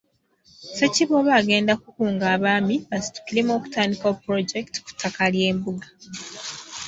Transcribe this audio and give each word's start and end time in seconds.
Ssekiboobo 0.67 1.31
agenda 1.39 1.73
kukunga 1.81 2.25
Abaami 2.35 2.75
basitukiremu 2.89 3.51
okutandikawo 3.57 4.13
pulojekiti 4.21 4.79
ku 4.85 4.89
ttaka 4.93 5.23
ly’embuga. 5.33 5.87